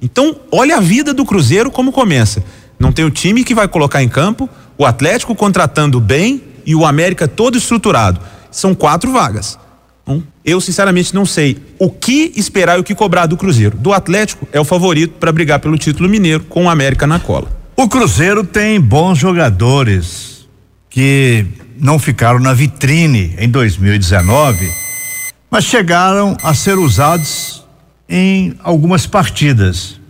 Então, 0.00 0.34
olha 0.50 0.78
a 0.78 0.80
vida 0.80 1.12
do 1.12 1.26
Cruzeiro 1.26 1.70
como 1.70 1.92
começa. 1.92 2.42
Não 2.78 2.90
tem 2.90 3.04
o 3.04 3.10
time 3.10 3.44
que 3.44 3.54
vai 3.54 3.68
colocar 3.68 4.02
em 4.02 4.08
campo, 4.08 4.48
o 4.78 4.86
Atlético 4.86 5.34
contratando 5.34 6.00
bem 6.00 6.42
e 6.64 6.74
o 6.74 6.84
América 6.84 7.26
todo 7.28 7.58
estruturado. 7.58 8.20
São 8.50 8.74
quatro 8.74 9.12
vagas. 9.12 9.58
Então, 10.02 10.22
eu 10.44 10.60
sinceramente 10.60 11.14
não 11.14 11.24
sei 11.24 11.56
o 11.78 11.88
que 11.88 12.32
esperar 12.36 12.76
e 12.76 12.80
o 12.80 12.84
que 12.84 12.94
cobrar 12.94 13.26
do 13.26 13.36
Cruzeiro. 13.36 13.76
Do 13.76 13.92
Atlético 13.92 14.46
é 14.52 14.60
o 14.60 14.64
favorito 14.64 15.14
para 15.18 15.32
brigar 15.32 15.60
pelo 15.60 15.78
título 15.78 16.08
mineiro 16.08 16.44
com 16.44 16.64
o 16.64 16.70
América 16.70 17.06
na 17.06 17.18
cola. 17.18 17.48
O 17.76 17.88
Cruzeiro 17.88 18.44
tem 18.44 18.80
bons 18.80 19.18
jogadores 19.18 20.48
que 20.90 21.46
não 21.78 21.98
ficaram 21.98 22.38
na 22.38 22.52
vitrine 22.52 23.34
em 23.38 23.48
2019, 23.48 24.70
mas 25.50 25.64
chegaram 25.64 26.36
a 26.42 26.54
ser 26.54 26.78
usados 26.78 27.64
em 28.08 28.54
algumas 28.62 29.06
partidas. 29.06 30.00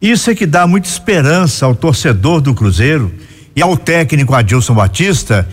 Isso 0.00 0.30
é 0.30 0.34
que 0.34 0.46
dá 0.46 0.66
muita 0.66 0.88
esperança 0.88 1.66
ao 1.66 1.74
torcedor 1.74 2.40
do 2.40 2.54
Cruzeiro 2.54 3.12
e 3.58 3.62
ao 3.62 3.76
técnico 3.76 4.36
Adilson 4.36 4.72
Batista 4.72 5.48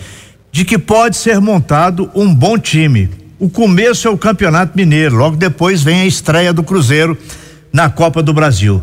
de 0.52 0.64
que 0.64 0.78
pode 0.78 1.18
ser 1.18 1.42
montado 1.42 2.08
um 2.14 2.32
bom 2.32 2.56
time. 2.56 3.10
O 3.40 3.50
começo 3.50 4.08
é 4.08 4.12
o 4.12 4.18
Campeonato 4.18 4.78
Mineiro, 4.78 5.16
logo 5.16 5.36
depois 5.36 5.82
vem 5.82 6.02
a 6.02 6.06
estreia 6.06 6.54
do 6.54 6.64
Cruzeiro 6.64 7.18
na 7.74 7.90
Copa 7.90 8.22
do 8.22 8.32
Brasil. 8.32 8.80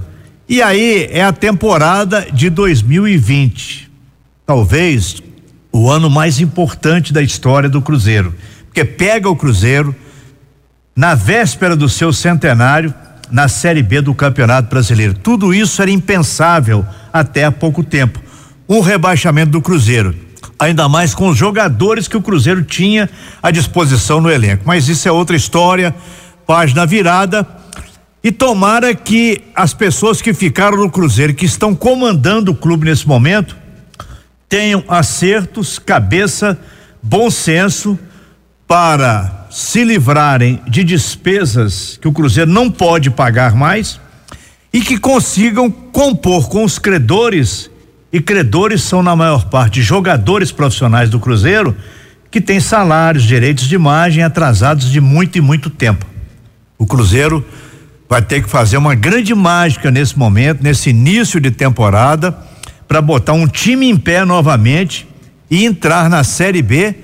E 0.49 0.61
aí 0.61 1.07
é 1.09 1.23
a 1.23 1.33
temporada 1.33 2.27
de 2.33 2.51
2020. 2.51 3.89
Talvez 4.45 5.23
o 5.71 5.89
ano 5.89 6.11
mais 6.11 6.41
importante 6.41 7.13
da 7.13 7.23
história 7.23 7.69
do 7.69 7.81
Cruzeiro. 7.81 8.35
Porque 8.67 8.85
pega 8.85 9.31
o 9.31 9.37
Cruzeiro 9.37 9.95
na 10.97 11.15
véspera 11.15 11.77
do 11.77 11.89
seu 11.89 12.13
centenário 12.13 12.93
na 13.31 13.47
Série 13.47 13.85
B 13.85 14.01
do 14.01 14.15
Campeonato 14.15 14.69
Brasileiro. 14.69 15.15
Tudo 15.15 15.55
isso 15.55 15.81
era 15.81 15.93
impensável 15.93 16.85
até 17.13 17.45
há 17.45 17.53
pouco 17.53 17.85
tempo 17.85 18.21
um 18.73 18.81
rebaixamento 18.81 19.51
do 19.51 19.61
Cruzeiro. 19.61 20.15
Ainda 20.59 20.89
mais 20.89 21.15
com 21.15 21.29
os 21.29 21.37
jogadores 21.37 22.09
que 22.09 22.17
o 22.17 22.23
Cruzeiro 22.23 22.65
tinha 22.65 23.09
à 23.43 23.51
disposição 23.51 24.21
no 24.21 24.31
elenco. 24.31 24.63
Mas 24.65 24.89
isso 24.89 25.07
é 25.07 25.13
outra 25.13 25.37
história, 25.37 25.95
página 26.47 26.87
virada. 26.87 27.47
E 28.25 28.31
tomara 28.33 28.95
que 28.95 29.43
as 29.55 29.75
pessoas 29.75 30.23
que 30.23 30.33
ficaram 30.33 30.79
no 30.79 30.91
Cruzeiro, 30.91 31.35
que 31.35 31.45
estão 31.45 31.75
comandando 31.75 32.53
o 32.53 32.55
clube 32.55 32.87
nesse 32.87 33.07
momento, 33.07 33.57
tenham 34.49 34.85
acertos, 34.89 35.79
cabeça, 35.79 36.59
bom 37.03 37.31
senso 37.31 37.99
para 38.67 39.49
se 39.51 39.85
livrarem 39.85 40.63
de 40.67 40.83
despesas 40.83 41.99
que 42.01 42.09
o 42.09 42.13
Cruzeiro 42.13 42.51
não 42.51 42.71
pode 42.71 43.11
pagar 43.11 43.55
mais 43.55 44.01
e 44.73 44.81
que 44.81 44.97
consigam 44.97 45.71
compor 45.71 46.49
com 46.49 46.65
os 46.65 46.79
credores 46.79 47.72
e 48.13 48.21
credores 48.21 48.83
são, 48.83 49.03
na 49.03 49.17
maior 49.17 49.47
parte, 49.47 49.81
jogadores 49.81 50.53
profissionais 50.53 51.09
do 51.09 51.19
Cruzeiro 51.19 51.75
que 52.31 52.41
têm 52.41 52.61
salários, 52.61 53.25
direitos 53.25 53.69
de 53.69 53.75
imagem 53.75 54.23
atrasados 54.23 54.91
de 54.91 55.01
muito 55.01 55.37
e 55.37 55.41
muito 55.41 55.69
tempo. 55.71 56.07
O 56.79 56.87
Cruzeiro 56.87 57.45
vai 58.09 58.23
ter 58.23 58.43
que 58.43 58.49
fazer 58.49 58.77
uma 58.77 58.95
grande 58.95 59.35
mágica 59.35 59.91
nesse 59.91 60.19
momento, 60.19 60.63
nesse 60.63 60.91
início 60.91 61.41
de 61.41 61.51
temporada, 61.51 62.37
para 62.89 63.01
botar 63.01 63.33
um 63.33 63.47
time 63.47 63.89
em 63.89 63.97
pé 63.97 64.25
novamente 64.25 65.07
e 65.51 65.65
entrar 65.65 66.11
na 66.11 66.25
Série 66.25 66.63
B 66.63 66.95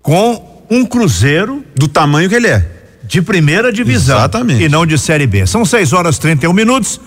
com 0.00 0.64
um 0.70 0.84
Cruzeiro 0.84 1.64
do 1.74 1.86
tamanho 1.86 2.28
que 2.28 2.34
ele 2.34 2.48
é. 2.48 2.68
De 3.04 3.20
primeira 3.20 3.72
divisão. 3.72 4.16
Exatamente. 4.16 4.62
E 4.62 4.68
não 4.68 4.86
de 4.86 4.96
Série 4.96 5.26
B. 5.26 5.46
São 5.46 5.64
6 5.64 5.92
horas 5.92 6.18
31 6.18 6.52
minutos. 6.52 7.00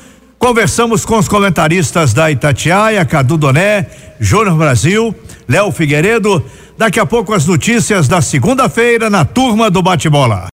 Conversamos 0.46 1.04
com 1.04 1.18
os 1.18 1.28
comentaristas 1.28 2.14
da 2.14 2.30
Itatiaia, 2.30 3.04
Cadu 3.04 3.36
Doné, 3.36 3.88
Júnior 4.20 4.56
Brasil, 4.56 5.16
Léo 5.48 5.72
Figueiredo. 5.72 6.46
Daqui 6.78 7.00
a 7.00 7.06
pouco 7.06 7.34
as 7.34 7.48
notícias 7.48 8.08
da 8.08 8.22
segunda-feira 8.22 9.10
na 9.10 9.26
turma 9.26 9.72
do 9.72 9.82
bate-bola. 9.82 10.44